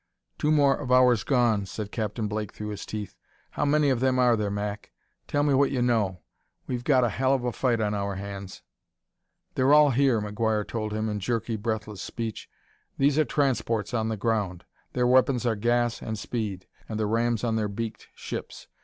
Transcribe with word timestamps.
"Two 0.39 0.51
more 0.51 0.75
of 0.75 0.91
ours 0.91 1.23
gone," 1.23 1.67
said 1.67 1.91
Captain 1.91 2.27
Blake 2.27 2.53
through 2.53 2.75
set 2.75 2.87
teeth. 2.87 3.15
"How 3.51 3.65
many 3.65 3.89
of 3.91 3.99
them 3.99 4.17
are 4.17 4.35
there, 4.35 4.49
Mac? 4.49 4.89
Tell 5.27 5.43
me 5.43 5.53
what 5.53 5.69
you 5.69 5.79
know: 5.83 6.21
we've 6.65 6.83
got 6.83 7.03
a 7.03 7.09
hell 7.09 7.35
of 7.35 7.43
a 7.45 7.51
fight 7.51 7.79
on 7.79 7.93
our 7.93 8.15
hands." 8.15 8.63
"They're 9.53 9.71
all 9.75 9.91
here," 9.91 10.19
McGuire 10.19 10.67
told 10.67 10.91
him, 10.91 11.07
in 11.07 11.19
jerky, 11.19 11.55
breathless 11.55 12.01
speech. 12.01 12.49
"These 12.97 13.19
are 13.19 13.25
transports 13.25 13.93
on 13.93 14.09
the 14.09 14.17
ground. 14.17 14.63
Their 14.93 15.05
weapons 15.05 15.45
are 15.45 15.55
gas 15.55 16.01
and 16.01 16.17
speed, 16.17 16.65
and 16.89 16.99
the 16.99 17.05
rams 17.05 17.43
on 17.43 17.55
their 17.55 17.69
beaked 17.69 18.07
ships. 18.15 18.69